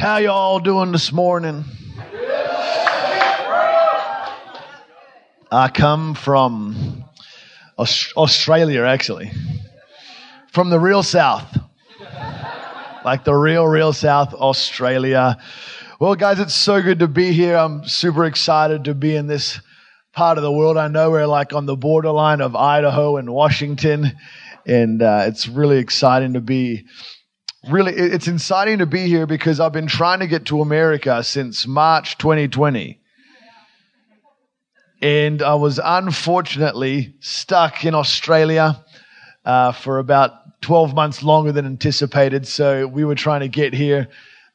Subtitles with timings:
[0.00, 1.62] How y'all doing this morning?
[5.52, 7.04] I come from
[7.78, 9.30] Australia, actually,
[10.52, 11.54] from the real South,
[13.04, 15.36] like the real, real South, Australia.
[16.00, 17.56] Well, guys, it's so good to be here.
[17.56, 19.60] I'm super excited to be in this
[20.14, 20.78] part of the world.
[20.78, 24.12] I know we're like on the borderline of Idaho and Washington,
[24.64, 26.86] and uh, it's really exciting to be.
[27.68, 31.66] Really, it's exciting to be here because I've been trying to get to America since
[31.66, 33.00] March 2020
[35.02, 38.84] and I was unfortunately stuck in Australia
[39.44, 42.46] uh, for about 12 months longer than anticipated.
[42.46, 44.08] So we were trying to get here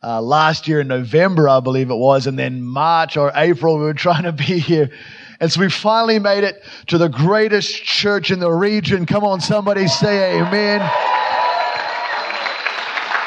[0.04, 3.86] uh, last year in November, I believe it was, and then March or April, we
[3.86, 4.92] were trying to be here.
[5.40, 9.06] And so we finally made it to the greatest church in the region.
[9.06, 11.15] Come on, somebody say amen.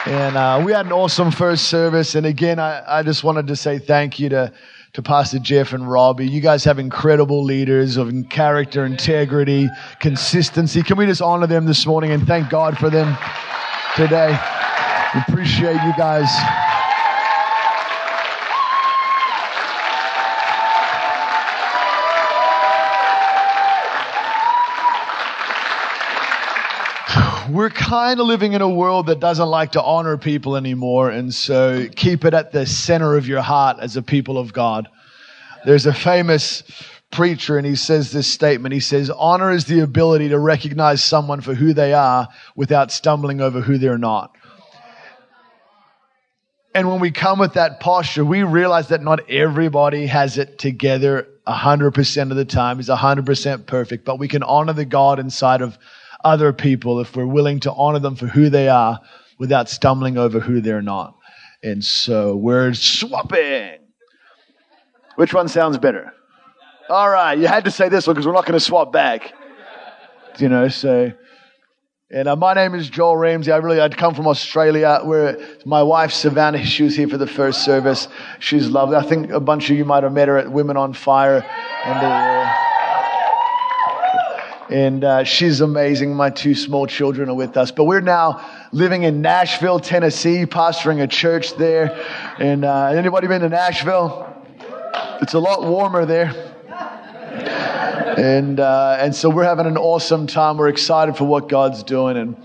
[0.08, 2.14] And uh, we had an awesome first service.
[2.14, 4.50] And again, I, I just wanted to say thank you to,
[4.94, 6.26] to Pastor Jeff and Robbie.
[6.26, 9.68] You guys have incredible leaders of character, integrity,
[10.00, 10.82] consistency.
[10.82, 13.18] Can we just honor them this morning and thank God for them
[13.96, 14.30] today?
[15.14, 16.67] We appreciate you guys.
[27.50, 31.10] We're kind of living in a world that doesn't like to honor people anymore.
[31.10, 34.88] And so keep it at the center of your heart as a people of God.
[35.64, 36.62] There's a famous
[37.10, 38.72] preacher, and he says this statement.
[38.72, 43.40] He says, Honor is the ability to recognize someone for who they are without stumbling
[43.40, 44.34] over who they're not.
[46.74, 51.26] And when we come with that posture, we realize that not everybody has it together
[51.46, 55.78] 100% of the time, is 100% perfect, but we can honor the God inside of
[56.24, 59.00] other people if we're willing to honor them for who they are
[59.38, 61.16] without stumbling over who they're not.
[61.62, 63.78] And so we're swapping.
[65.16, 66.12] Which one sounds better?
[66.88, 69.32] All right, you had to say this one because we're not going to swap back.
[70.38, 71.12] You know, so.
[72.10, 73.52] And uh, my name is Joel Ramsey.
[73.52, 77.26] I really, I'd come from Australia where my wife Savannah, she was here for the
[77.26, 78.08] first service.
[78.38, 78.96] She's lovely.
[78.96, 81.44] I think a bunch of you might have met her at Women on Fire.
[81.84, 82.67] And, uh,
[84.70, 86.14] and uh, she's amazing.
[86.14, 87.70] My two small children are with us.
[87.70, 91.98] But we're now living in Nashville, Tennessee, pastoring a church there.
[92.38, 94.26] And uh, anybody been to Nashville?
[95.22, 96.32] It's a lot warmer there.
[98.18, 100.58] And, uh, and so we're having an awesome time.
[100.58, 102.16] We're excited for what God's doing.
[102.16, 102.36] And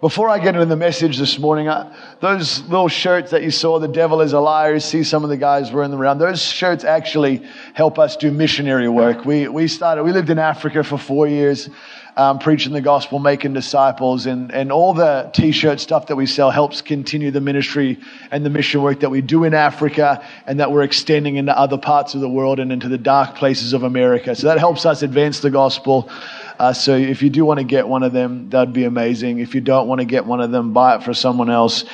[0.00, 3.80] before I get into the message this morning, I, those little shirts that you saw,
[3.80, 6.18] the devil is a liar, see some of the guys wearing them around.
[6.18, 7.42] Those shirts actually
[7.74, 9.24] help us do missionary work.
[9.24, 11.68] We, we started, we lived in Africa for four years,
[12.16, 16.26] um, preaching the gospel, making disciples, and, and all the t shirt stuff that we
[16.26, 17.98] sell helps continue the ministry
[18.30, 21.78] and the mission work that we do in Africa and that we're extending into other
[21.78, 24.36] parts of the world and into the dark places of America.
[24.36, 26.08] So that helps us advance the gospel.
[26.58, 29.38] Uh, so if you do want to get one of them, that'd be amazing.
[29.38, 31.84] If you don't want to get one of them, buy it for someone else.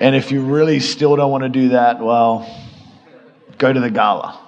[0.00, 2.48] And if you really still don't want to do that, well,
[3.58, 4.38] go to the gala.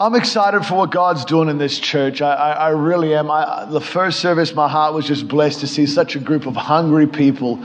[0.00, 2.22] I'm excited for what God's doing in this church.
[2.22, 3.30] I, I, I really am.
[3.30, 6.54] I, the first service, my heart was just blessed to see such a group of
[6.54, 7.62] hungry people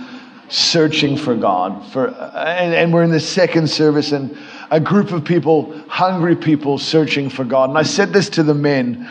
[0.49, 1.85] searching for God.
[1.91, 4.35] For, and, and we're in the second service, and
[4.73, 7.69] a group of people, hungry people, searching for God.
[7.69, 9.07] And I said this to the men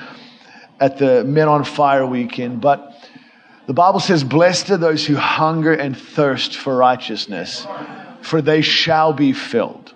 [0.80, 2.92] at the Men on Fire weekend, but
[3.68, 7.64] the Bible says, Blessed are those who hunger and thirst for righteousness,
[8.22, 9.94] for they shall be filled.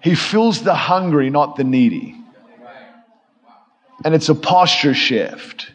[0.00, 2.16] He fills the hungry, not the needy.
[4.04, 5.72] And it's a posture shift.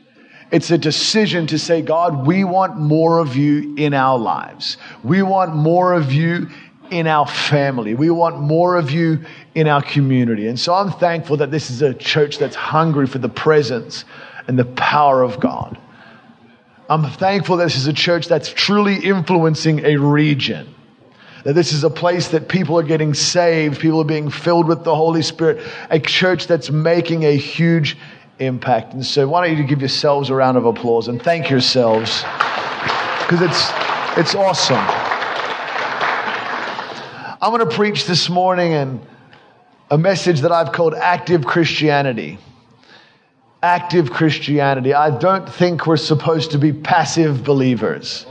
[0.50, 4.78] It's a decision to say, God, we want more of you in our lives.
[5.04, 6.48] We want more of you
[6.92, 7.94] in our family.
[7.94, 10.48] We want more of you in our community.
[10.48, 14.06] And so I'm thankful that this is a church that's hungry for the presence
[14.48, 15.78] and the power of God.
[16.90, 20.74] I'm thankful that this is a church that's truly influencing a region.
[21.44, 24.84] That this is a place that people are getting saved, people are being filled with
[24.84, 27.98] the Holy Spirit, a church that's making a huge
[28.40, 28.94] impact.
[28.94, 32.24] And so, why don't you give yourselves a round of applause and thank yourselves
[33.20, 33.72] because it's,
[34.18, 35.05] it's awesome.
[37.42, 39.06] I'm going to preach this morning and
[39.92, 42.38] a message that I've called active Christianity.
[43.62, 44.94] Active Christianity.
[44.94, 48.26] I don't think we're supposed to be passive believers.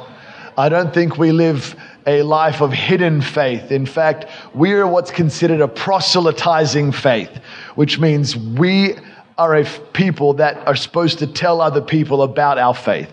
[0.57, 3.71] I don't think we live a life of hidden faith.
[3.71, 4.25] In fact,
[4.55, 7.31] we are what's considered a proselytizing faith,
[7.75, 8.95] which means we
[9.37, 13.13] are a people that are supposed to tell other people about our faith.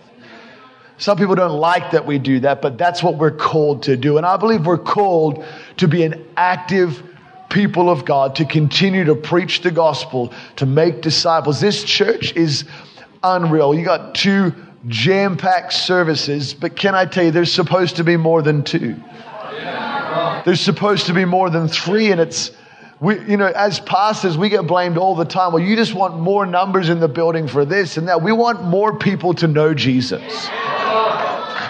[1.01, 4.17] Some people don't like that we do that, but that's what we're called to do.
[4.17, 5.43] And I believe we're called
[5.77, 7.01] to be an active
[7.49, 11.59] people of God, to continue to preach the gospel, to make disciples.
[11.59, 12.65] This church is
[13.23, 13.73] unreal.
[13.73, 14.53] You got two
[14.89, 18.95] jam packed services, but can I tell you, there's supposed to be more than two.
[20.45, 22.51] There's supposed to be more than three, and it's,
[22.99, 25.51] we, you know, as pastors, we get blamed all the time.
[25.51, 28.21] Well, you just want more numbers in the building for this and that.
[28.21, 30.21] We want more people to know Jesus.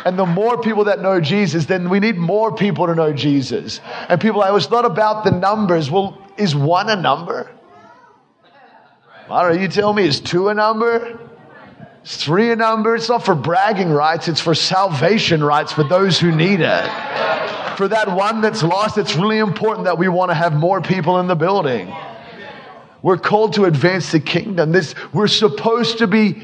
[0.06, 3.80] And the more people that know Jesus, then we need more people to know Jesus.
[4.10, 5.92] And people are like, it's not about the numbers.
[5.92, 7.52] Well, is one a number?
[9.30, 9.62] I don't know.
[9.62, 11.20] You tell me, is two a number?
[12.04, 12.96] Is three a number?
[12.96, 16.86] It's not for bragging rights, it's for salvation rights for those who need it.
[17.78, 21.20] For that one that's lost, it's really important that we want to have more people
[21.20, 21.94] in the building.
[23.02, 24.72] We're called to advance the kingdom.
[24.72, 26.44] This, we're supposed to be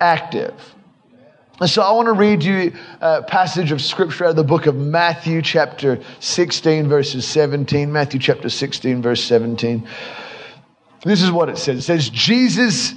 [0.00, 0.54] active.
[1.60, 4.66] And so I want to read you a passage of scripture out of the book
[4.66, 7.92] of Matthew, chapter 16, verses 17.
[7.92, 9.86] Matthew, chapter 16, verse 17.
[11.04, 11.78] This is what it says.
[11.78, 12.94] It says, Jesus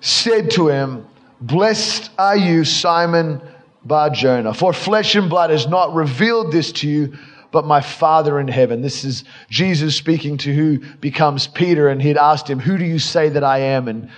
[0.00, 1.06] said to him,
[1.40, 3.40] Blessed are you, Simon
[3.84, 7.16] Bar Jonah, for flesh and blood has not revealed this to you,
[7.52, 8.82] but my Father in heaven.
[8.82, 12.98] This is Jesus speaking to who becomes Peter, and he'd asked him, Who do you
[12.98, 13.86] say that I am?
[13.86, 14.10] And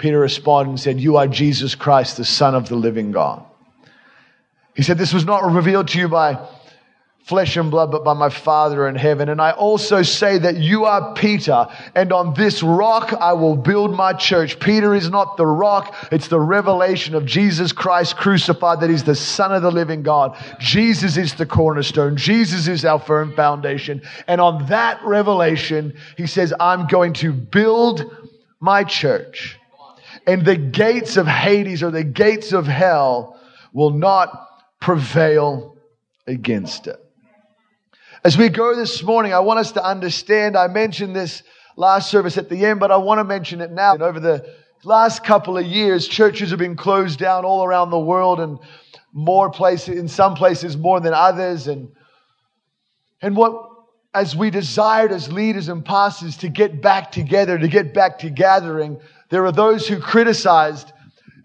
[0.00, 3.44] Peter responded and said, You are Jesus Christ, the Son of the living God.
[4.74, 6.48] He said, This was not revealed to you by
[7.24, 9.28] flesh and blood, but by my Father in heaven.
[9.28, 13.94] And I also say that you are Peter, and on this rock I will build
[13.94, 14.58] my church.
[14.58, 19.14] Peter is not the rock, it's the revelation of Jesus Christ crucified, that he's the
[19.14, 20.34] Son of the living God.
[20.58, 24.00] Jesus is the cornerstone, Jesus is our firm foundation.
[24.26, 28.10] And on that revelation, he says, I'm going to build
[28.60, 29.59] my church
[30.26, 33.38] and the gates of Hades or the gates of hell
[33.72, 34.48] will not
[34.80, 35.76] prevail
[36.26, 36.96] against it.
[38.22, 41.42] As we go this morning, I want us to understand, I mentioned this
[41.76, 43.94] last service at the end, but I want to mention it now.
[43.94, 47.98] And over the last couple of years, churches have been closed down all around the
[47.98, 48.58] world and
[49.12, 51.66] more places, in some places more than others.
[51.66, 51.90] And,
[53.22, 53.70] and what
[54.12, 58.30] as we desired as leaders and pastors to get back together, to get back to
[58.30, 60.92] gathering, there are those who criticized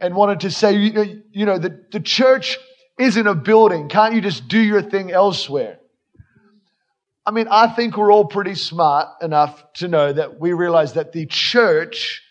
[0.01, 2.57] and wanted to say, you know, you know the, the church
[2.99, 3.87] isn't a building.
[3.87, 5.79] Can't you just do your thing elsewhere?
[7.25, 11.11] I mean, I think we're all pretty smart enough to know that we realize that
[11.11, 12.21] the church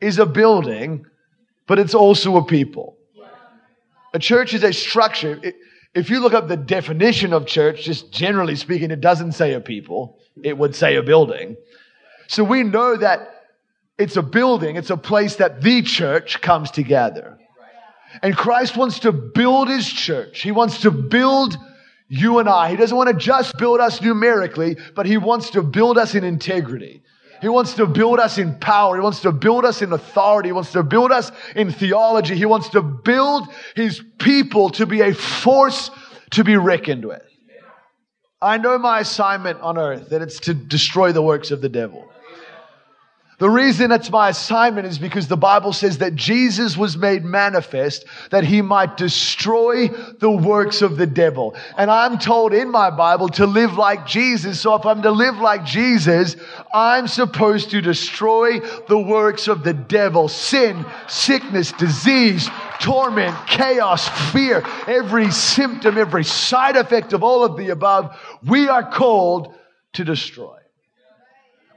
[0.00, 1.06] is a building,
[1.66, 2.98] but it's also a people.
[4.12, 5.40] A church is a structure.
[5.94, 9.60] If you look up the definition of church, just generally speaking, it doesn't say a
[9.60, 11.56] people, it would say a building.
[12.28, 13.33] So we know that
[13.98, 17.38] it's a building, it's a place that the church comes together.
[18.22, 20.42] And Christ wants to build his church.
[20.42, 21.56] He wants to build
[22.08, 22.70] you and I.
[22.70, 26.22] He doesn't want to just build us numerically, but he wants to build us in
[26.22, 27.02] integrity.
[27.40, 28.96] He wants to build us in power.
[28.96, 30.48] He wants to build us in authority.
[30.48, 32.36] He wants to build us in theology.
[32.36, 35.90] He wants to build his people to be a force
[36.30, 37.22] to be reckoned with.
[38.40, 42.10] I know my assignment on earth, that it's to destroy the works of the devil.
[43.44, 48.06] The reason it's my assignment is because the Bible says that Jesus was made manifest
[48.30, 51.54] that he might destroy the works of the devil.
[51.76, 54.62] And I'm told in my Bible to live like Jesus.
[54.62, 56.36] So if I'm to live like Jesus,
[56.72, 60.26] I'm supposed to destroy the works of the devil.
[60.28, 62.48] Sin, sickness, disease,
[62.80, 68.90] torment, chaos, fear, every symptom, every side effect of all of the above, we are
[68.90, 69.54] called
[69.92, 70.63] to destroy.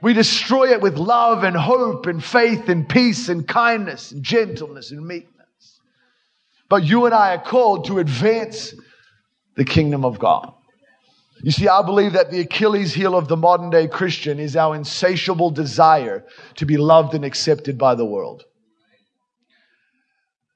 [0.00, 4.90] We destroy it with love and hope and faith and peace and kindness and gentleness
[4.90, 5.80] and meekness.
[6.68, 8.74] But you and I are called to advance
[9.56, 10.52] the kingdom of God.
[11.42, 14.74] You see, I believe that the Achilles heel of the modern day Christian is our
[14.74, 16.24] insatiable desire
[16.56, 18.44] to be loved and accepted by the world.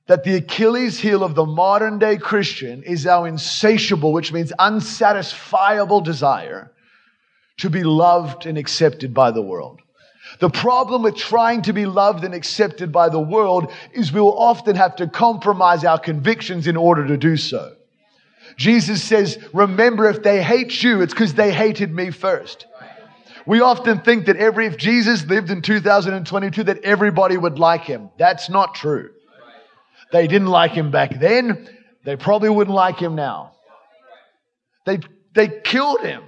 [0.06, 6.00] That the Achilles heel of the modern day Christian is our insatiable, which means unsatisfiable
[6.00, 6.72] desire
[7.58, 9.80] to be loved and accepted by the world.
[10.40, 14.76] The problem with trying to be loved and accepted by the world is we'll often
[14.76, 17.74] have to compromise our convictions in order to do so.
[18.56, 22.66] Jesus says, remember if they hate you, it's because they hated me first.
[23.46, 28.10] We often think that every, if Jesus lived in 2022, that everybody would like him.
[28.18, 29.10] That's not true.
[30.12, 31.68] They didn't like him back then.
[32.04, 33.52] They probably wouldn't like him now.
[34.86, 35.00] They,
[35.34, 36.24] they killed him.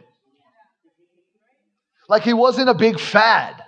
[2.08, 3.62] Like he wasn't a big fad.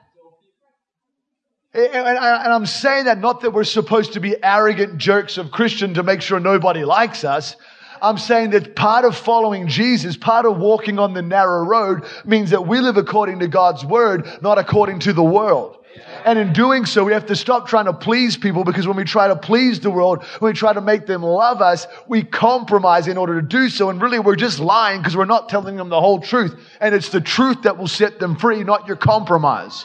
[1.75, 6.03] And I'm saying that not that we're supposed to be arrogant jerks of Christian to
[6.03, 7.57] make sure nobody likes us.
[8.01, 12.51] I'm saying that part of following Jesus, part of walking on the narrow road means
[12.51, 15.79] that we live according to God's word, not according to the world.
[16.25, 19.05] And in doing so, we have to stop trying to please people because when we
[19.05, 23.09] try to please the world, when we try to make them love us, we compromise
[23.09, 23.91] in order to do so.
[23.91, 26.59] And really, we're just lying because we're not telling them the whole truth.
[26.81, 29.85] And it's the truth that will set them free, not your compromise.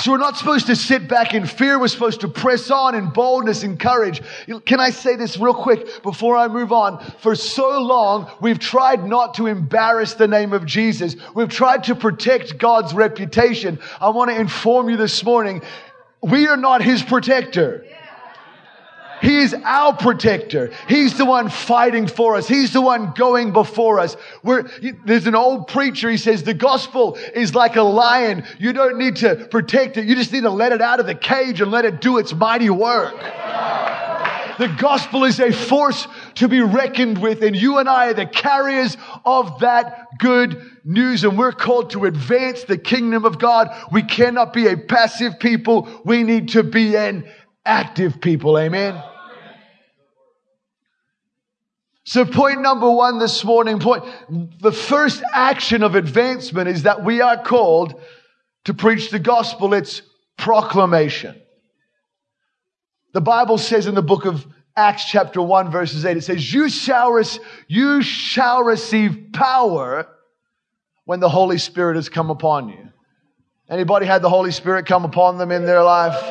[0.00, 1.78] So we're not supposed to sit back in fear.
[1.78, 4.20] We're supposed to press on in boldness and courage.
[4.66, 6.98] Can I say this real quick before I move on?
[7.20, 11.14] For so long, we've tried not to embarrass the name of Jesus.
[11.34, 13.78] We've tried to protect God's reputation.
[14.00, 15.62] I want to inform you this morning,
[16.22, 17.86] we are not his protector.
[19.24, 20.70] He is our protector.
[20.86, 22.46] He's the one fighting for us.
[22.46, 24.18] He's the one going before us.
[24.42, 24.68] We're,
[25.06, 26.10] there's an old preacher.
[26.10, 28.44] He says the gospel is like a lion.
[28.58, 30.04] You don't need to protect it.
[30.04, 32.34] You just need to let it out of the cage and let it do its
[32.34, 33.14] mighty work.
[34.58, 38.26] The gospel is a force to be reckoned with, and you and I are the
[38.26, 43.74] carriers of that good news, and we're called to advance the kingdom of God.
[43.90, 45.88] We cannot be a passive people.
[46.04, 47.26] We need to be an
[47.64, 48.58] active people.
[48.58, 49.02] Amen.
[52.04, 54.04] So, point number one this morning, point,
[54.60, 58.00] the first action of advancement is that we are called
[58.64, 59.72] to preach the gospel.
[59.72, 60.02] It's
[60.36, 61.40] proclamation.
[63.14, 64.46] The Bible says in the book of
[64.76, 67.22] Acts, chapter 1, verses 8, it says, You shall,
[67.68, 70.06] you shall receive power
[71.04, 72.88] when the Holy Spirit has come upon you.
[73.70, 76.22] Anybody had the Holy Spirit come upon them in their life?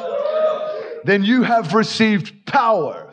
[1.04, 3.10] Then you have received power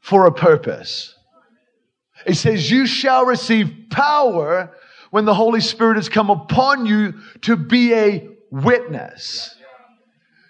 [0.00, 1.15] for a purpose.
[2.26, 4.72] It says, You shall receive power
[5.10, 9.54] when the Holy Spirit has come upon you to be a witness.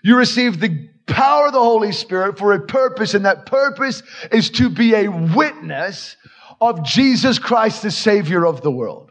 [0.02, 4.02] You receive the power of the Holy Spirit for a purpose, and that purpose
[4.32, 6.16] is to be a witness
[6.60, 9.10] of Jesus Christ, the Savior of the world.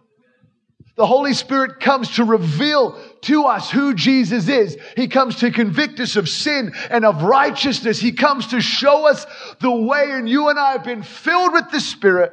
[0.98, 4.78] The Holy Spirit comes to reveal to us who Jesus is.
[4.96, 8.00] He comes to convict us of sin and of righteousness.
[8.00, 9.26] He comes to show us
[9.60, 12.32] the way, and you and I have been filled with the Spirit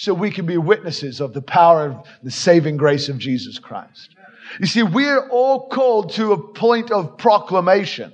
[0.00, 4.16] so we can be witnesses of the power of the saving grace of Jesus Christ.
[4.58, 8.10] You see, we're all called to a point of proclamation.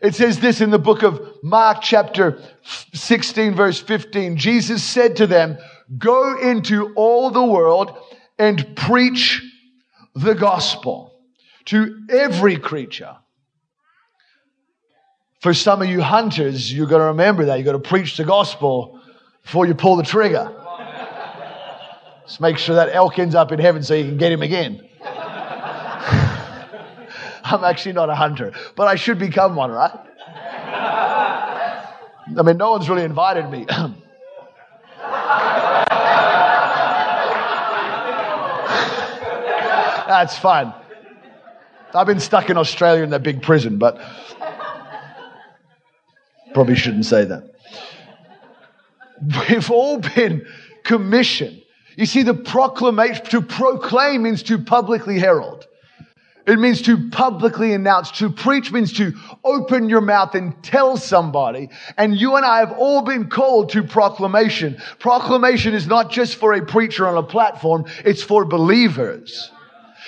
[0.00, 2.40] It says this in the book of Mark, chapter
[2.94, 4.36] 16, verse 15.
[4.36, 5.58] Jesus said to them,
[5.98, 7.98] Go into all the world
[8.38, 9.42] and preach
[10.14, 11.12] the gospel
[11.64, 13.16] to every creature.
[15.40, 17.56] For some of you hunters, you've got to remember that.
[17.56, 19.01] You've got to preach the gospel
[19.42, 20.50] before you pull the trigger.
[22.26, 24.88] Just make sure that elk ends up in heaven so you can get him again.
[27.44, 29.98] I'm actually not a hunter, but I should become one, right?
[32.34, 33.66] I mean, no one's really invited me.
[40.06, 40.72] That's fine.
[41.94, 44.00] I've been stuck in Australia in that big prison, but
[46.54, 47.51] probably shouldn't say that.
[49.48, 50.46] We've all been
[50.84, 51.62] commissioned.
[51.96, 55.66] You see, the proclamation, to proclaim means to publicly herald.
[56.46, 58.10] It means to publicly announce.
[58.12, 59.12] To preach means to
[59.44, 61.70] open your mouth and tell somebody.
[61.96, 64.80] And you and I have all been called to proclamation.
[64.98, 69.52] Proclamation is not just for a preacher on a platform, it's for believers.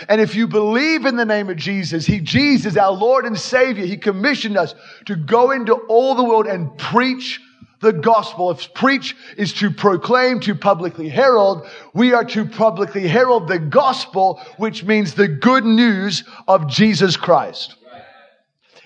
[0.09, 3.87] And if you believe in the name of Jesus, He, Jesus, our Lord and Savior,
[3.87, 7.41] He commissioned us to go into all the world and preach
[7.85, 8.51] the gospel.
[8.51, 14.41] If preach is to proclaim, to publicly herald, we are to publicly herald the gospel,
[14.57, 17.77] which means the good news of Jesus Christ.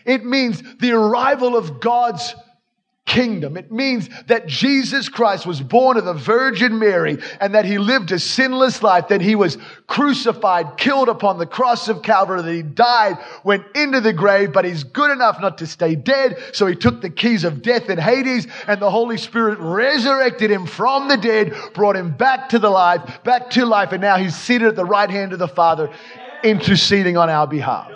[0.05, 2.35] It means the arrival of God's
[3.09, 3.57] kingdom.
[3.57, 8.13] It means that Jesus Christ was born of the Virgin Mary and that he lived
[8.13, 12.63] a sinless life, that he was crucified, killed upon the cross of Calvary, that he
[12.63, 16.39] died, went into the grave, but he's good enough not to stay dead.
[16.53, 20.67] So he took the keys of death and Hades and the Holy Spirit resurrected him
[20.67, 23.93] from the dead, brought him back to the life, back to life.
[23.93, 25.91] And now he's seated at the right hand of the Father,
[26.45, 27.91] interceding on our behalf.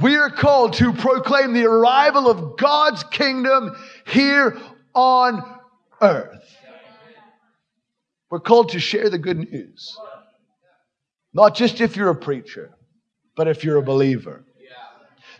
[0.00, 3.76] We are called to proclaim the arrival of God's kingdom
[4.06, 4.58] here
[4.94, 5.42] on
[6.00, 6.56] earth.
[8.30, 9.96] We're called to share the good news.
[11.34, 12.70] Not just if you're a preacher,
[13.36, 14.44] but if you're a believer.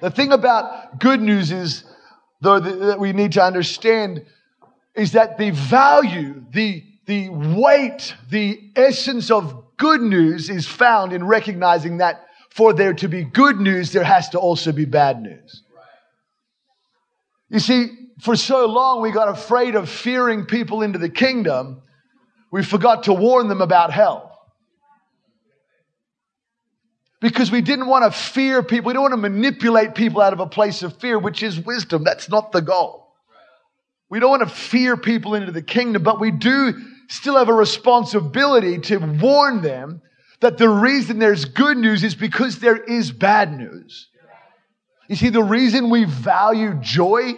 [0.00, 1.84] The thing about good news is,
[2.40, 4.24] though, that we need to understand
[4.94, 11.24] is that the value, the, the weight, the essence of good news is found in
[11.24, 15.62] recognizing that for there to be good news, there has to also be bad news.
[17.48, 17.88] You see,
[18.20, 21.82] for so long we got afraid of fearing people into the kingdom,
[22.50, 24.26] we forgot to warn them about hell.
[27.20, 30.40] Because we didn't want to fear people, we don't want to manipulate people out of
[30.40, 32.02] a place of fear, which is wisdom.
[32.02, 33.08] That's not the goal.
[34.08, 36.74] We don't want to fear people into the kingdom, but we do
[37.08, 40.00] still have a responsibility to warn them
[40.40, 44.08] that the reason there's good news is because there is bad news.
[45.08, 47.34] You see, the reason we value joy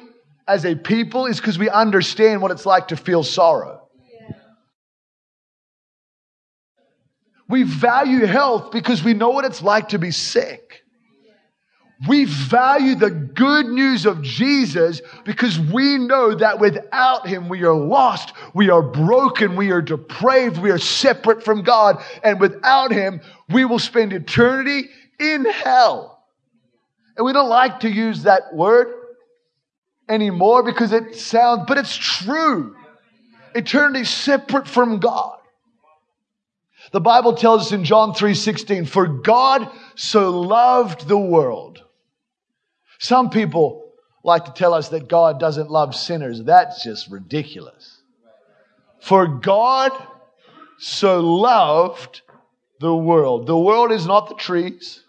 [0.47, 3.89] as a people is because we understand what it's like to feel sorrow.
[7.49, 10.82] We value health because we know what it's like to be sick.
[12.09, 17.75] We value the good news of Jesus because we know that without Him we are
[17.75, 23.21] lost, we are broken, we are depraved, we are separate from God, and without Him
[23.49, 24.89] we will spend eternity
[25.21, 26.25] in hell.
[27.17, 28.93] And we don't like to use that word
[30.09, 32.75] anymore because it sounds, but it's true.
[33.55, 35.39] Eternity separate from God.
[36.91, 41.82] The Bible tells us in John 3:16, "For God so loved the world
[43.03, 43.85] some people
[44.23, 46.41] like to tell us that God doesn't love sinners.
[46.45, 48.01] That's just ridiculous.
[49.01, 49.91] For God
[50.79, 52.23] so loved
[52.79, 53.49] the world.
[53.49, 55.03] The world is not the trees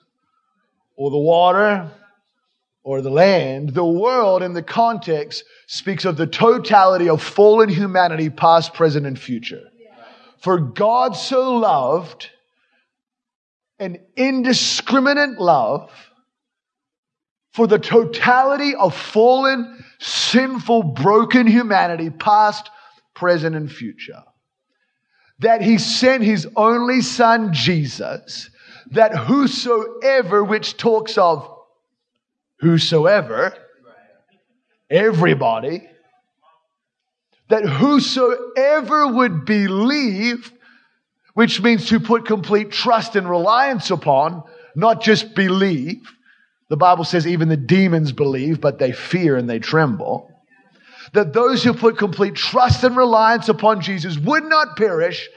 [0.96, 1.92] or the water
[2.82, 3.76] or the land.
[3.76, 9.20] The world, in the context, speaks of the totality of fallen humanity, past, present, and
[9.20, 9.70] future.
[10.40, 12.32] For God so loved
[13.78, 15.92] an indiscriminate love
[17.54, 22.70] for the totality of fallen, sinful, broken humanity, past,
[23.14, 24.24] present, and future.
[25.40, 28.50] That he sent his only son, Jesus,
[28.92, 31.48] that whosoever, which talks of
[32.60, 33.54] whosoever,
[34.90, 35.88] everybody,
[37.50, 40.52] that whosoever would believe,
[41.36, 44.44] which means to put complete trust and reliance upon,
[44.76, 46.02] not just believe,
[46.74, 50.32] the Bible says even the demons believe, but they fear and they tremble.
[51.12, 55.30] That those who put complete trust and reliance upon Jesus would not perish,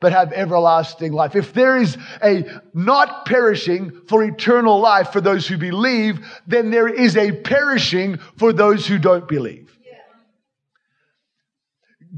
[0.00, 1.36] but have everlasting life.
[1.36, 6.88] If there is a not perishing for eternal life for those who believe, then there
[6.88, 9.70] is a perishing for those who don't believe.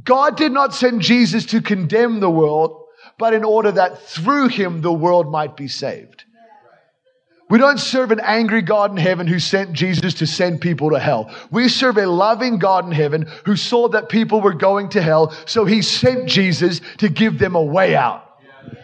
[0.02, 2.82] God did not send Jesus to condemn the world,
[3.18, 6.24] but in order that through him the world might be saved.
[7.50, 10.98] We don't serve an angry God in heaven who sent Jesus to send people to
[10.98, 11.34] hell.
[11.50, 15.34] We serve a loving God in heaven who saw that people were going to hell,
[15.46, 18.27] so he sent Jesus to give them a way out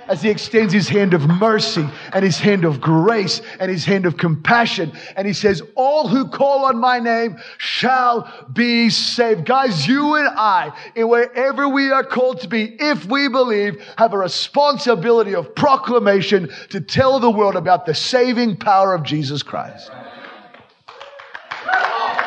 [0.08, 4.06] as he extends his hand of mercy and his hand of grace and his hand
[4.06, 4.92] of compassion.
[5.16, 9.44] And he says, All who call on my name shall be saved.
[9.44, 14.12] Guys, you and I, in wherever we are called to be, if we believe, have
[14.12, 19.90] a responsibility of proclamation to tell the world about the saving power of Jesus Christ.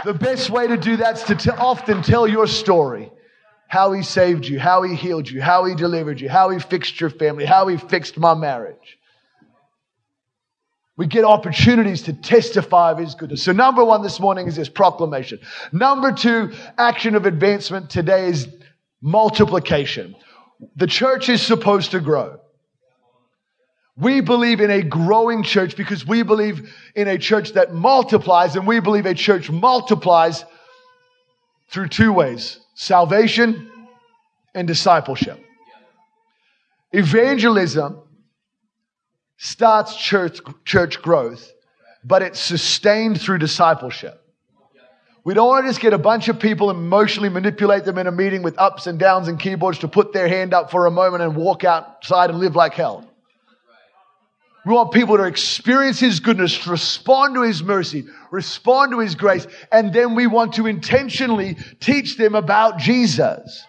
[0.06, 3.12] The best way to do that is to t- often tell your story
[3.68, 7.00] how he saved you, how he healed you, how he delivered you, how he fixed
[7.00, 8.98] your family, how he fixed my marriage.
[10.96, 13.44] We get opportunities to testify of his goodness.
[13.44, 15.40] So, number one this morning is this proclamation.
[15.72, 18.48] Number two, action of advancement today is
[19.02, 20.16] multiplication.
[20.76, 22.40] The church is supposed to grow.
[23.96, 28.66] We believe in a growing church because we believe in a church that multiplies, and
[28.66, 30.46] we believe a church multiplies
[31.70, 33.72] through two ways salvation
[34.54, 35.40] and discipleship.
[36.92, 38.02] Evangelism
[39.38, 41.52] starts church, church growth,
[42.04, 44.24] but it's sustained through discipleship.
[45.24, 48.08] We don't want to just get a bunch of people and emotionally manipulate them in
[48.08, 50.92] a meeting with ups and downs and keyboards to put their hand up for a
[50.92, 53.06] moment and walk outside and live like hell.
[54.68, 59.16] We want people to experience His goodness, to respond to His mercy, respond to His
[59.16, 63.64] grace, and then we want to intentionally teach them about Jesus.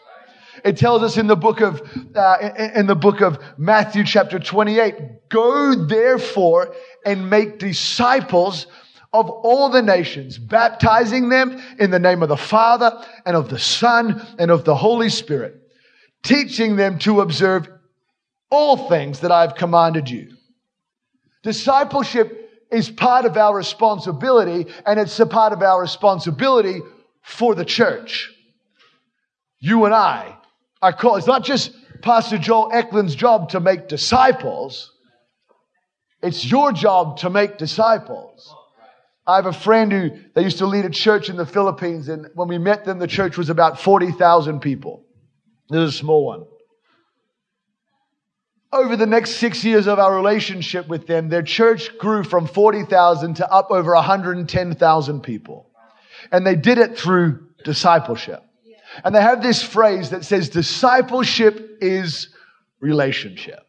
[0.65, 1.81] It tells us in the book of
[2.17, 6.75] uh, in the book of Matthew chapter 28, go therefore
[7.07, 8.67] and make disciples
[9.13, 12.91] of all the nations, baptizing them in the name of the Father
[13.25, 15.63] and of the Son and of the Holy Spirit,
[16.25, 17.69] teaching them to observe
[18.51, 20.35] all things that I've commanded you.
[21.43, 26.81] Discipleship is part of our responsibility, and it's a part of our responsibility
[27.23, 28.31] for the church.
[29.61, 30.37] You and I
[30.83, 31.19] are called.
[31.19, 31.73] It's not just
[32.03, 34.93] Pastor Joel Eklund's job to make disciples.
[36.23, 38.55] It's your job to make disciples.
[39.27, 42.29] I have a friend who they used to lead a church in the Philippines, and
[42.35, 45.05] when we met them, the church was about 40,000 people.
[45.69, 46.45] This is a small one.
[48.73, 53.35] Over the next six years of our relationship with them, their church grew from 40,000
[53.35, 55.71] to up over 110,000 people.
[56.31, 58.43] And they did it through discipleship.
[59.05, 62.29] And they have this phrase that says discipleship is
[62.81, 63.61] relationship.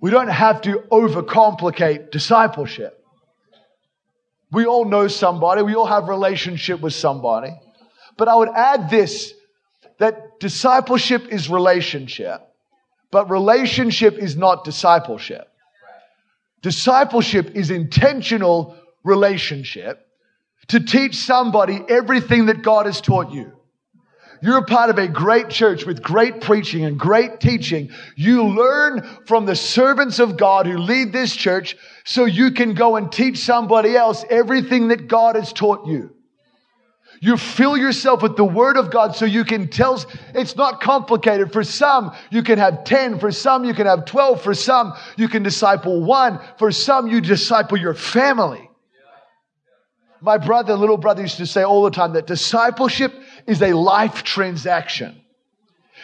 [0.00, 2.98] We don't have to overcomplicate discipleship.
[4.50, 7.52] We all know somebody, we all have relationship with somebody.
[8.18, 9.32] But I would add this
[9.98, 12.40] that discipleship is relationship,
[13.12, 15.46] but relationship is not discipleship.
[16.62, 20.06] Discipleship is intentional relationship
[20.68, 23.52] to teach somebody everything that God has taught you.
[24.40, 27.90] You're a part of a great church with great preaching and great teaching.
[28.16, 32.96] You learn from the servants of God who lead this church so you can go
[32.96, 36.16] and teach somebody else everything that God has taught you.
[37.24, 40.04] You fill yourself with the Word of God so you can tell.
[40.34, 41.52] It's not complicated.
[41.52, 43.20] For some, you can have 10.
[43.20, 44.42] For some, you can have 12.
[44.42, 46.40] For some, you can disciple one.
[46.58, 48.68] For some, you disciple your family.
[50.20, 53.14] My brother, little brother, used to say all the time that discipleship
[53.46, 55.22] is a life transaction.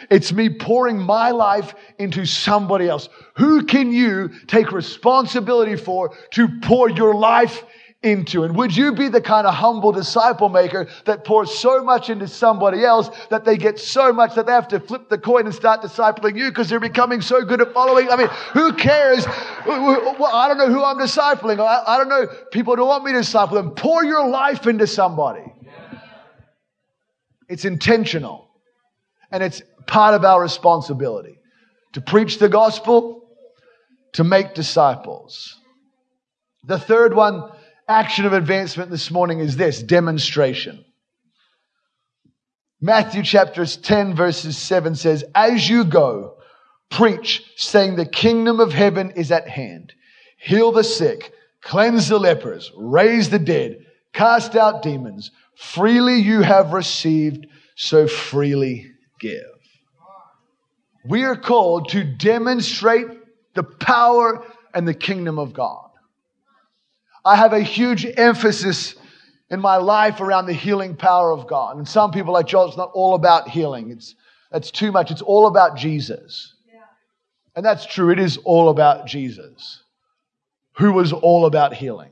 [0.09, 3.09] It's me pouring my life into somebody else.
[3.35, 7.61] Who can you take responsibility for to pour your life
[8.01, 8.43] into?
[8.43, 12.27] And would you be the kind of humble disciple maker that pours so much into
[12.27, 15.53] somebody else that they get so much that they have to flip the coin and
[15.53, 18.09] start discipling you because they're becoming so good at following?
[18.09, 19.25] I mean, who cares?
[19.67, 21.59] Well, I don't know who I'm discipling.
[21.59, 22.27] I, don't know.
[22.51, 23.71] People don't want me to disciple them.
[23.71, 25.43] Pour your life into somebody.
[27.49, 28.49] It's intentional.
[29.31, 31.37] And it's part of our responsibility
[31.93, 33.27] to preach the gospel,
[34.13, 35.59] to make disciples.
[36.63, 37.51] The third one,
[37.89, 40.85] action of advancement this morning is this demonstration.
[42.79, 46.37] Matthew chapter 10 verses 7 says, As you go,
[46.91, 49.91] preach, saying the kingdom of heaven is at hand.
[50.37, 55.31] Heal the sick, cleanse the lepers, raise the dead, cast out demons.
[55.55, 59.41] Freely you have received, so freely give.
[61.05, 63.07] We are called to demonstrate
[63.55, 65.88] the power and the kingdom of God.
[67.29, 68.95] I have a huge emphasis
[69.51, 71.77] in my life around the healing power of God.
[71.77, 73.91] And some people like Joel, it's not all about healing.
[73.91, 74.15] It's
[74.51, 75.11] that's too much.
[75.11, 76.55] It's all about Jesus.
[77.55, 78.09] And that's true.
[78.09, 79.83] It is all about Jesus,
[80.77, 82.09] who was all about healing.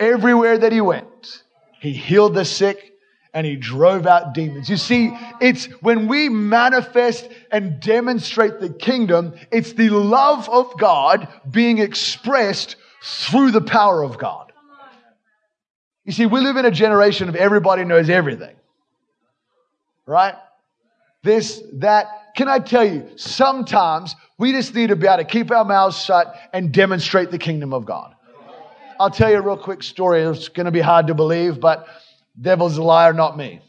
[0.00, 1.42] Everywhere that he went,
[1.80, 2.94] he healed the sick,
[3.34, 4.68] and he drove out demons.
[4.68, 11.28] You see, it's when we manifest and demonstrate the kingdom, it's the love of God
[11.50, 14.52] being expressed through the power of God.
[16.04, 18.56] You see, we live in a generation of everybody knows everything.
[20.06, 20.34] Right?
[21.22, 22.06] This, that.
[22.34, 26.02] Can I tell you, sometimes we just need to be able to keep our mouths
[26.02, 28.14] shut and demonstrate the kingdom of God.
[29.00, 30.22] I'll tell you a real quick story.
[30.22, 31.86] It's going to be hard to believe, but
[32.40, 33.60] Devil's a liar, not me.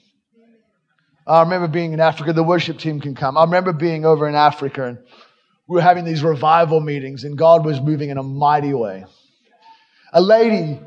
[1.25, 2.33] I remember being in Africa.
[2.33, 3.37] The worship team can come.
[3.37, 4.97] I remember being over in Africa and
[5.67, 9.05] we were having these revival meetings and God was moving in a mighty way.
[10.11, 10.79] A lady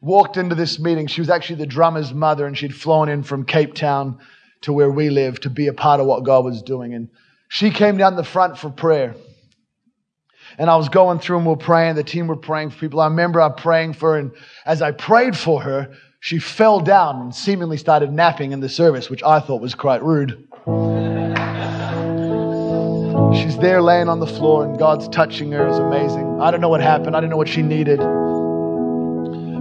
[0.00, 1.06] walked into this meeting.
[1.06, 4.18] She was actually the drummer's mother and she'd flown in from Cape Town
[4.62, 6.94] to where we live to be a part of what God was doing.
[6.94, 7.10] And
[7.48, 9.14] she came down the front for prayer.
[10.58, 11.96] And I was going through and we're praying.
[11.96, 13.00] The team were praying for people.
[13.00, 14.18] I remember I praying for her.
[14.18, 14.32] And
[14.64, 19.10] as I prayed for her, she fell down and seemingly started napping in the service,
[19.10, 20.46] which I thought was quite rude.
[23.34, 26.40] She's there laying on the floor and God's touching her is amazing.
[26.40, 27.16] I don't know what happened.
[27.16, 27.98] I don't know what she needed.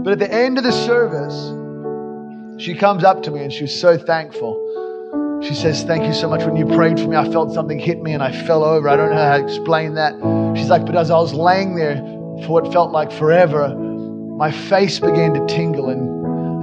[0.03, 1.33] But at the end of the service,
[2.63, 4.61] she comes up to me and she's so thankful.
[5.43, 6.43] She says, Thank you so much.
[6.45, 8.87] When you prayed for me, I felt something hit me and I fell over.
[8.87, 10.13] I don't know how to explain that.
[10.55, 11.97] She's like, But as I was laying there
[12.45, 16.04] for what felt like forever, my face began to tingle and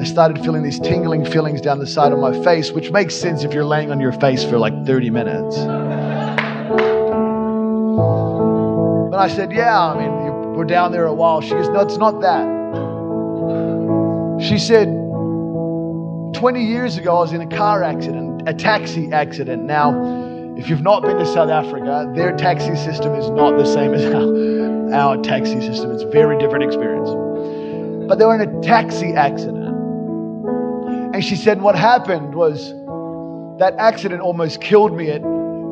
[0.02, 3.44] I started feeling these tingling feelings down the side of my face, which makes sense
[3.44, 5.56] if you're laying on your face for like 30 minutes.
[9.10, 11.40] But I said, Yeah, I mean, we're down there a while.
[11.40, 12.42] She goes, No, it's not that.
[14.44, 14.88] She said,
[16.34, 19.62] 20 years ago, I was in a car accident, a taxi accident.
[19.62, 19.92] Now,
[20.56, 24.04] if you've not been to South Africa, their taxi system is not the same as
[24.12, 25.92] our, our taxi system.
[25.92, 27.10] It's a very different experience.
[28.08, 29.61] But they were in a taxi accident.
[31.14, 32.72] And she said, What happened was
[33.58, 35.08] that accident almost killed me.
[35.08, 35.22] It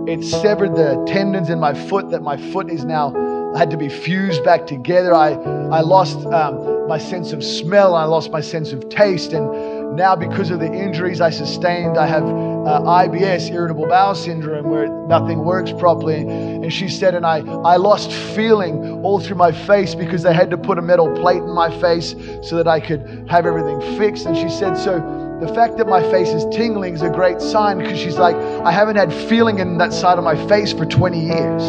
[0.07, 3.13] it severed the tendons in my foot that my foot is now
[3.55, 5.15] had to be fused back together.
[5.15, 7.95] I, I lost um, my sense of smell.
[7.95, 9.33] I lost my sense of taste.
[9.33, 14.71] And now, because of the injuries I sustained, I have uh, IBS, irritable bowel syndrome,
[14.71, 16.21] where nothing works properly.
[16.21, 20.51] And she said, and I, I lost feeling all through my face because they had
[20.51, 24.27] to put a metal plate in my face so that I could have everything fixed.
[24.27, 24.99] And she said, so
[25.41, 28.71] the fact that my face is tingling is a great sign because she's like, I
[28.71, 31.63] haven't had feeling in that side of my face for 20 years.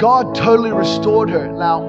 [0.00, 1.46] God totally restored her.
[1.46, 1.82] Now,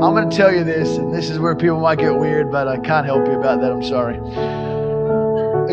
[0.00, 2.68] I'm going to tell you this, and this is where people might get weird, but
[2.68, 3.72] I can't help you about that.
[3.72, 4.18] I'm sorry.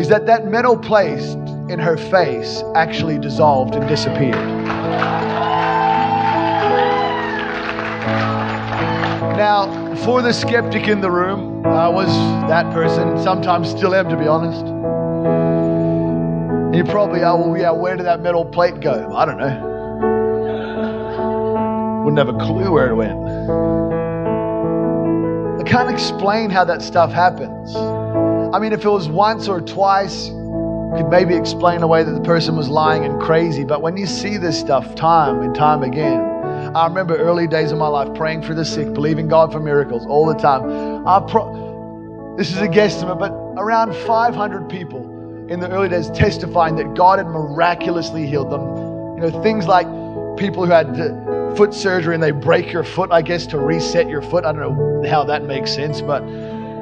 [0.00, 4.34] Is that that metal placed in her face actually dissolved and disappeared?
[9.38, 9.67] Now,
[10.08, 12.08] for the skeptic in the room, I was
[12.48, 14.64] that person, sometimes still am, to be honest.
[16.74, 19.14] You probably are, well, yeah, where did that metal plate go?
[19.14, 19.66] I don't know.
[22.06, 23.20] Wouldn't have a clue where it went.
[25.60, 27.76] I can't explain how that stuff happens.
[27.76, 32.22] I mean, if it was once or twice, you could maybe explain away that the
[32.22, 33.62] person was lying and crazy.
[33.62, 36.37] But when you see this stuff time and time again,
[36.74, 40.06] I remember early days of my life praying for the sick, believing God for miracles
[40.06, 41.06] all the time.
[41.06, 46.76] I pro- this is a guesstimate, but around 500 people in the early days testifying
[46.76, 48.62] that God had miraculously healed them.
[49.16, 49.86] You know, things like
[50.36, 54.08] people who had uh, foot surgery and they break your foot, I guess, to reset
[54.08, 54.44] your foot.
[54.44, 56.22] I don't know how that makes sense, but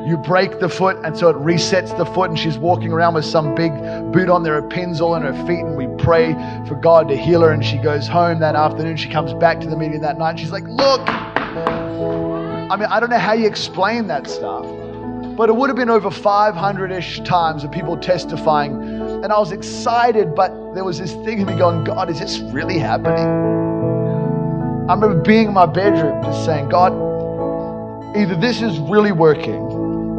[0.07, 3.25] you break the foot and so it resets the foot and she's walking around with
[3.25, 3.73] some big
[4.13, 6.33] boot on there are pins all in her feet and we pray
[6.69, 8.97] for god to heal her and she goes home that afternoon.
[8.97, 11.01] She comes back to the meeting that night and she's like look!
[11.09, 14.65] I mean i don't know how you explain that stuff
[15.37, 18.81] but it would have been over 500-ish times of people testifying
[19.25, 22.39] and i was excited but there was this thing in me going god is this
[22.39, 23.47] really happening?
[24.89, 26.93] I remember being in my bedroom just saying, God,
[28.17, 29.66] either this is really working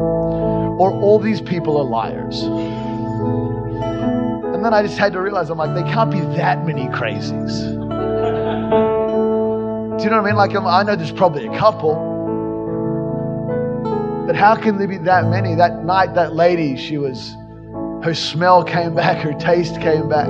[0.00, 2.42] or all these people are liars.
[4.54, 7.60] And then I just had to realize, I'm like, they can't be that many crazies.
[9.98, 10.36] Do you know what I mean?
[10.36, 11.94] Like, I know there's probably a couple.
[14.26, 15.54] But how can there be that many?
[15.54, 17.34] That night, that lady, she was,
[18.04, 20.28] her smell came back, her taste came back.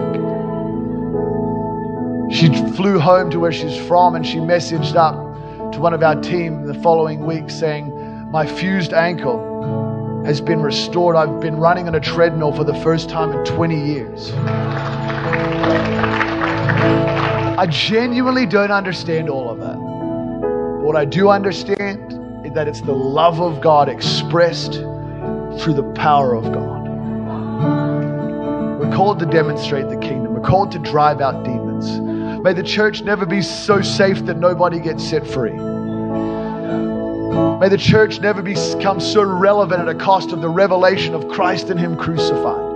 [2.31, 6.15] She flew home to where she's from and she messaged up to one of our
[6.21, 7.91] team the following week saying,
[8.31, 11.17] My fused ankle has been restored.
[11.17, 14.33] I've been running on a treadmill for the first time in 20 years.
[17.59, 19.77] I genuinely don't understand all of that.
[19.77, 25.91] But what I do understand is that it's the love of God expressed through the
[25.95, 26.87] power of God.
[28.79, 31.99] We're called to demonstrate the kingdom, we're called to drive out demons.
[32.43, 35.78] May the church never be so safe that nobody gets set free.
[37.61, 41.71] May the church never become so relevant at a cost of the revelation of Christ
[41.71, 42.69] and Him crucified.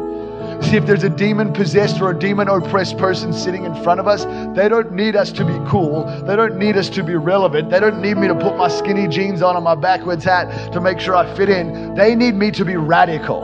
[0.65, 4.07] See, if there's a demon possessed or a demon oppressed person sitting in front of
[4.07, 6.05] us, they don't need us to be cool.
[6.27, 7.71] They don't need us to be relevant.
[7.71, 10.81] They don't need me to put my skinny jeans on and my backwards hat to
[10.81, 11.95] make sure I fit in.
[11.95, 13.43] They need me to be radical.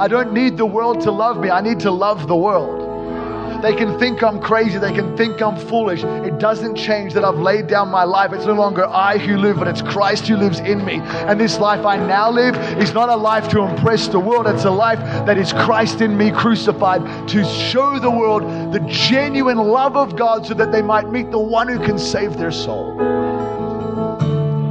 [0.00, 2.75] I don't need the world to love me, I need to love the world.
[3.66, 4.78] They can think I'm crazy.
[4.78, 6.04] They can think I'm foolish.
[6.04, 8.32] It doesn't change that I've laid down my life.
[8.32, 11.00] It's no longer I who live, but it's Christ who lives in me.
[11.00, 14.46] And this life I now live is not a life to impress the world.
[14.46, 19.58] It's a life that is Christ in me crucified to show the world the genuine
[19.58, 22.94] love of God so that they might meet the one who can save their soul.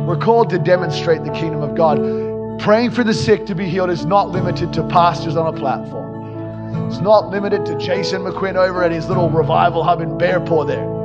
[0.07, 1.97] We're called to demonstrate the kingdom of God.
[2.61, 6.04] Praying for the sick to be healed is not limited to pastors on a platform.
[6.87, 10.95] It's not limited to Jason McQuinn over at his little revival hub in Bearpaw there.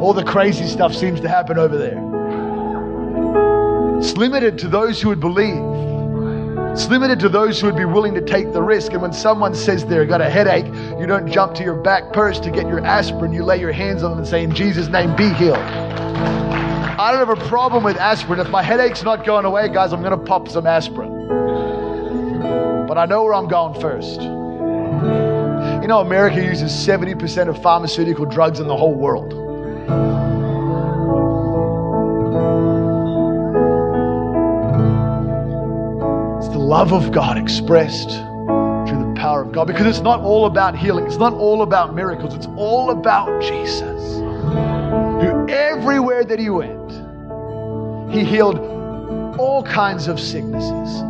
[0.00, 1.98] All the crazy stuff seems to happen over there.
[3.98, 5.62] It's limited to those who would believe.
[6.72, 8.92] It's limited to those who would be willing to take the risk.
[8.92, 10.66] And when someone says they've got a headache,
[10.98, 13.32] you don't jump to your back purse to get your aspirin.
[13.32, 15.56] You lay your hands on them and say, In Jesus' name, be healed.
[15.56, 18.40] I don't have a problem with aspirin.
[18.40, 21.16] If my headache's not going away, guys, I'm going to pop some aspirin
[22.96, 24.22] but I know where I'm going first.
[24.22, 29.34] You know, America uses 70% of pharmaceutical drugs in the whole world.
[36.38, 40.46] It's the love of God expressed through the power of God because it's not all
[40.46, 44.14] about healing, it's not all about miracles, it's all about Jesus.
[44.14, 46.92] Who everywhere that he went,
[48.10, 48.58] he healed
[49.38, 51.02] all kinds of sicknesses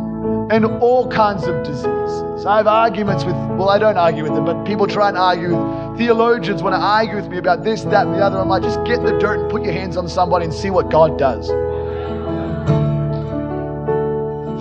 [0.51, 2.45] and all kinds of diseases.
[2.45, 5.55] I have arguments with, well, I don't argue with them, but people try and argue
[5.55, 8.37] with theologians want to argue with me about this, that, and the other.
[8.37, 10.69] I'm like, just get in the dirt and put your hands on somebody and see
[10.69, 11.47] what God does.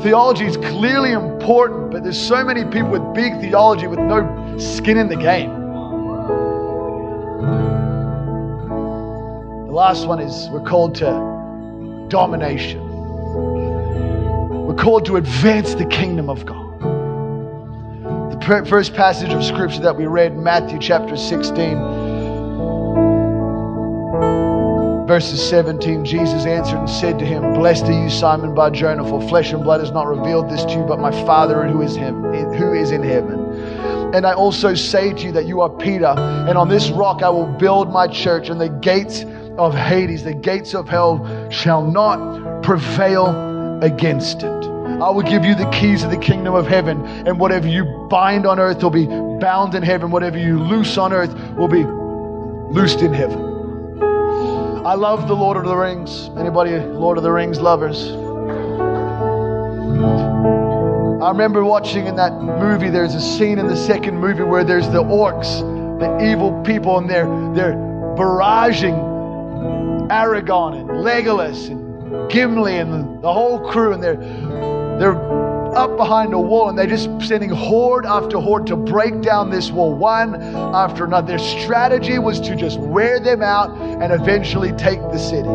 [0.02, 4.96] Theology is clearly important, but there's so many people with big theology with no skin
[4.96, 5.50] in the game.
[9.66, 12.85] The last one is we're called to domination.
[14.76, 16.80] We're called to advance the kingdom of God.
[18.30, 21.78] The first passage of scripture that we read, Matthew chapter 16
[25.06, 29.26] Verses 17 Jesus answered and said to him, Blessed are you, Simon Bar Jonah, for
[29.28, 32.22] flesh and blood has not revealed this to you, but my Father who is, him,
[32.24, 34.12] who is in heaven.
[34.14, 37.30] And I also say to you that you are Peter, and on this rock I
[37.30, 39.24] will build my church, and the gates
[39.56, 43.46] of Hades, the gates of hell, shall not prevail
[43.82, 44.65] against it.
[45.02, 48.46] I will give you the keys of the kingdom of heaven, and whatever you bind
[48.46, 51.84] on earth will be bound in heaven, whatever you loose on earth will be
[52.72, 53.38] loosed in heaven.
[54.86, 56.30] I love the Lord of the Rings.
[56.38, 58.08] Anybody Lord of the Rings lovers?
[61.22, 64.88] I remember watching in that movie, there's a scene in the second movie where there's
[64.88, 65.60] the orcs,
[65.98, 67.74] the evil people, and they're they're
[68.16, 68.96] barraging
[70.08, 74.14] Aragorn and Legolas and Gimli and the whole crew, and they're
[74.98, 75.36] they're
[75.76, 79.70] up behind a wall and they're just sending horde after horde to break down this
[79.70, 81.26] wall, one after another.
[81.26, 85.48] Their strategy was to just wear them out and eventually take the city.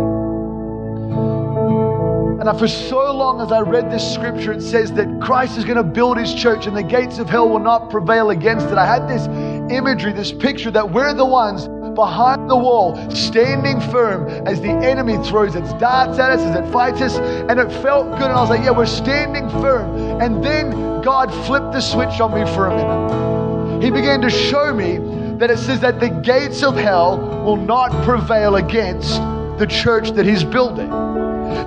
[2.41, 5.77] And for so long as I read this scripture, it says that Christ is going
[5.77, 8.77] to build his church and the gates of hell will not prevail against it.
[8.77, 9.27] I had this
[9.71, 15.17] imagery, this picture that we're the ones behind the wall, standing firm as the enemy
[15.27, 17.17] throws its darts at us, as it fights us.
[17.17, 18.23] And it felt good.
[18.23, 20.21] And I was like, yeah, we're standing firm.
[20.21, 23.83] And then God flipped the switch on me for a minute.
[23.83, 24.99] He began to show me
[25.37, 29.15] that it says that the gates of hell will not prevail against
[29.57, 30.91] the church that He's building.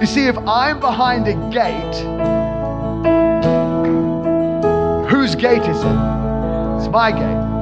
[0.00, 1.94] You see, if I'm behind a gate,
[5.10, 6.78] whose gate is it?
[6.78, 7.54] It's my gate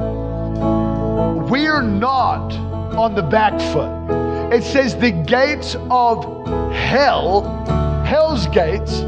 [1.49, 2.53] we're not
[2.95, 4.53] on the back foot.
[4.53, 6.23] It says the gates of
[6.71, 7.65] hell,
[8.05, 9.01] hell's gates,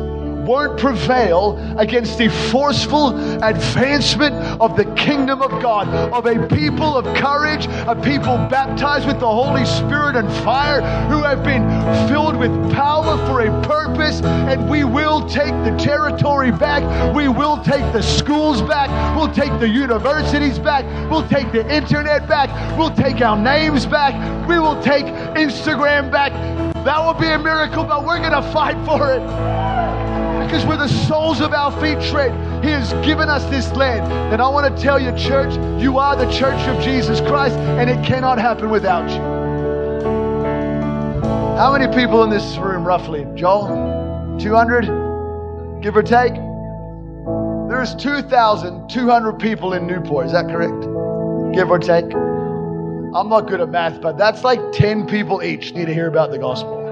[0.45, 7.05] won't prevail against the forceful advancement of the kingdom of God, of a people of
[7.17, 11.67] courage, a people baptized with the Holy Spirit and fire, who have been
[12.07, 14.21] filled with power for a purpose.
[14.21, 16.83] And we will take the territory back.
[17.15, 18.89] We will take the schools back.
[19.15, 20.85] We'll take the universities back.
[21.09, 22.49] We'll take the internet back.
[22.77, 24.13] We'll take our names back.
[24.47, 25.05] We will take
[25.35, 26.31] Instagram back.
[26.85, 29.84] That will be a miracle, but we're going to fight for it
[30.45, 32.31] because where the soles of our feet tread,
[32.63, 34.11] He has given us this land.
[34.31, 37.89] And I want to tell you, church, you are the church of Jesus Christ, and
[37.89, 39.21] it cannot happen without you.
[41.57, 43.25] How many people in this room, roughly?
[43.33, 44.37] Joel?
[44.39, 45.81] 200?
[45.81, 46.35] Give or take?
[47.67, 50.27] There's 2,200 people in Newport.
[50.27, 50.79] Is that correct?
[51.55, 52.05] Give or take?
[52.05, 56.29] I'm not good at math, but that's like 10 people each need to hear about
[56.29, 56.84] the gospel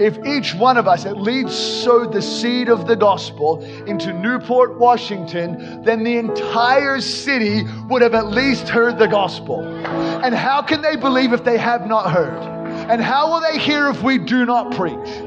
[0.00, 4.78] if each one of us at least sowed the seed of the gospel into Newport,
[4.78, 9.64] Washington, then the entire city would have at least heard the gospel.
[9.64, 12.42] And how can they believe if they have not heard?
[12.90, 15.22] And how will they hear if we do not preach?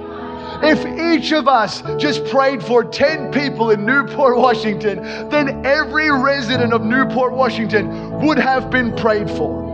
[0.64, 0.86] If
[1.22, 6.84] each of us just prayed for 10 people in Newport, Washington, then every resident of
[6.84, 9.67] Newport, Washington would have been prayed for.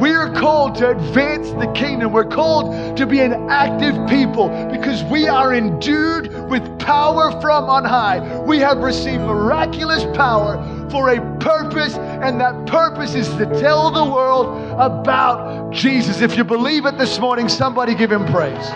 [0.00, 2.12] We're called to advance the kingdom.
[2.12, 7.84] We're called to be an active people because we are endued with power from on
[7.84, 8.40] high.
[8.40, 10.58] We have received miraculous power
[10.90, 14.46] for a purpose, and that purpose is to tell the world
[14.78, 16.20] about Jesus.
[16.20, 18.70] If you believe it this morning, somebody give him praise.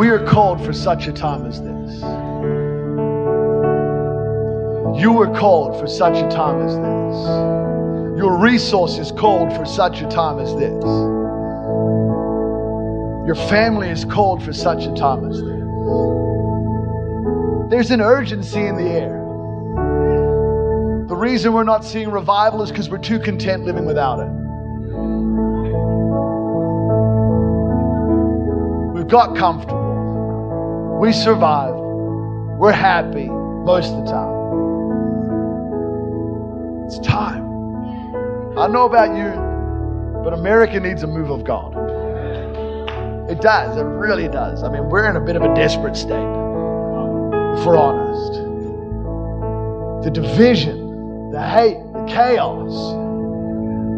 [0.00, 2.00] We are called for such a time as this.
[4.98, 8.18] You were called for such a time as this.
[8.18, 10.82] Your resources called for such a time as this.
[13.26, 15.60] Your family is called for such a time as this.
[17.70, 19.18] There's an urgency in the air.
[21.08, 24.30] The reason we're not seeing revival is because we're too content living without it.
[28.94, 29.79] We've got comfortable.
[31.00, 31.74] We survive.
[31.74, 34.34] We're happy most of the time.
[36.84, 38.58] It's time.
[38.58, 39.30] I know about you,
[40.22, 41.72] but America needs a move of God.
[43.30, 43.78] It does.
[43.78, 44.62] It really does.
[44.62, 48.32] I mean, we're in a bit of a desperate state, if we're honest.
[50.04, 52.92] The division, the hate, the chaos,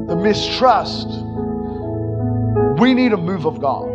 [0.06, 1.08] the mistrust.
[2.80, 3.91] We need a move of God.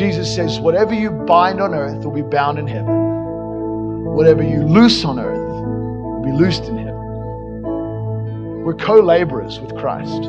[0.00, 2.86] Jesus says, Whatever you bind on earth will be bound in heaven.
[4.14, 6.94] Whatever you loose on earth will be loosed in heaven.
[8.64, 10.22] We're co laborers with Christ.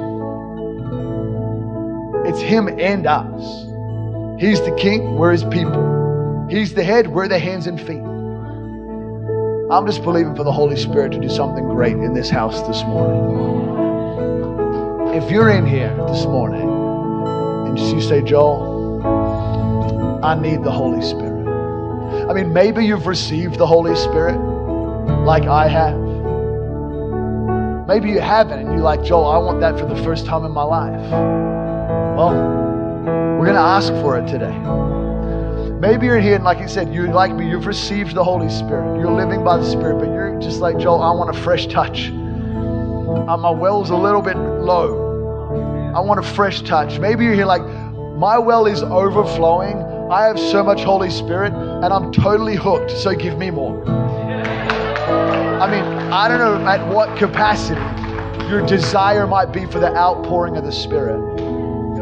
[2.27, 4.41] It's Him and us.
[4.41, 6.47] He's the King, we're His people.
[6.49, 8.03] He's the head, we're the hands and feet.
[9.71, 12.83] I'm just believing for the Holy Spirit to do something great in this house this
[12.83, 13.21] morning.
[15.15, 16.69] If you're in here this morning
[17.67, 18.70] and you say, Joel,
[20.23, 21.47] I need the Holy Spirit.
[22.29, 24.37] I mean, maybe you've received the Holy Spirit
[25.25, 25.97] like I have.
[27.87, 30.51] Maybe you haven't, and you're like, Joel, I want that for the first time in
[30.51, 31.11] my life.
[32.15, 32.33] Well,
[33.39, 34.55] we're going to ask for it today.
[35.79, 38.99] Maybe you're here and, like you said, you like me, you've received the Holy Spirit.
[38.99, 42.09] You're living by the Spirit, but you're just like, Joel, I want a fresh touch.
[42.09, 45.93] Uh, my well's a little bit low.
[45.95, 46.99] I want a fresh touch.
[46.99, 47.63] Maybe you're here like,
[48.15, 49.90] my well is overflowing.
[50.11, 53.81] I have so much Holy Spirit and I'm totally hooked, so give me more.
[53.87, 57.79] I mean, I don't know at what capacity
[58.49, 61.21] your desire might be for the outpouring of the Spirit.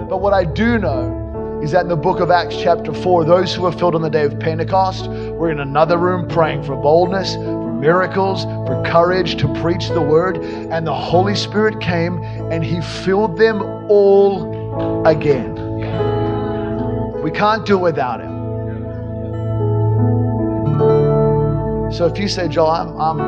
[0.10, 3.54] But what I do know is that in the book of Acts, chapter 4, those
[3.54, 7.36] who were filled on the day of Pentecost were in another room praying for boldness,
[7.36, 10.38] for miracles, for courage to preach the word.
[10.38, 15.59] And the Holy Spirit came and He filled them all again.
[17.24, 18.40] We can't do it without Him.
[21.92, 23.20] So if you say, Joel, I'm, I'm,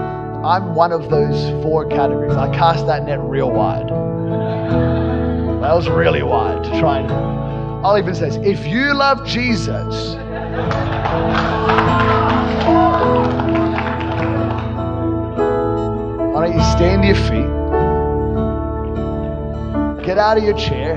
[0.45, 3.89] I'm one of those four categories, I cast that net real wide.
[5.61, 7.11] That was really wide to try and.
[7.85, 10.15] I'll even say if you love Jesus,
[16.33, 17.61] why don't you stand to your feet?
[20.05, 20.95] Get out of your chair.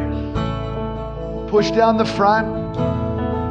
[1.48, 2.63] Push down the front.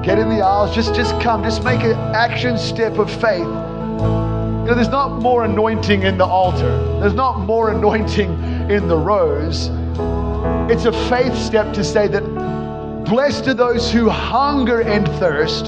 [0.03, 0.75] Get in the aisles.
[0.75, 1.43] Just, just come.
[1.43, 3.39] Just make an action step of faith.
[3.39, 6.99] You know, there's not more anointing in the altar.
[6.99, 8.31] There's not more anointing
[8.69, 9.69] in the rows.
[10.69, 12.23] It's a faith step to say that
[13.05, 15.67] blessed are those who hunger and thirst,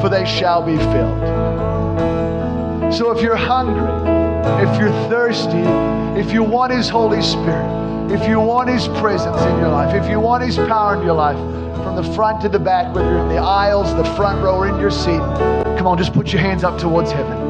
[0.00, 1.22] for they shall be filled.
[2.92, 3.90] So if you're hungry,
[4.62, 5.64] if you're thirsty,
[6.20, 10.08] if you want His Holy Spirit, if you want His presence in your life, if
[10.10, 11.38] you want His power in your life,
[11.82, 14.68] from the front to the back, whether you're in the aisles, the front row, or
[14.68, 15.20] in your seat,
[15.76, 17.43] come on, just put your hands up towards heaven.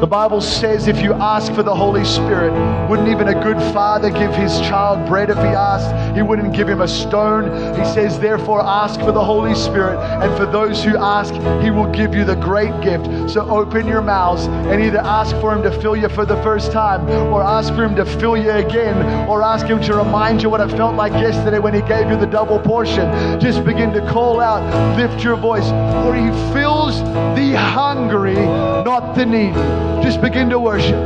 [0.00, 2.52] The Bible says if you ask for the Holy Spirit,
[2.88, 6.16] wouldn't even a good father give his child bread if he asked?
[6.16, 7.44] He wouldn't give him a stone.
[7.78, 9.98] He says, therefore, ask for the Holy Spirit.
[9.98, 13.30] And for those who ask, he will give you the great gift.
[13.30, 16.72] So open your mouths and either ask for him to fill you for the first
[16.72, 20.48] time, or ask for him to fill you again, or ask him to remind you
[20.48, 23.38] what it felt like yesterday when he gave you the double portion.
[23.38, 24.62] Just begin to call out,
[24.96, 27.00] lift your voice, for he fills
[27.36, 29.89] the hungry, not the needy.
[30.02, 31.00] Just begin to worship.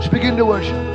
[0.00, 0.87] Just begin to worship.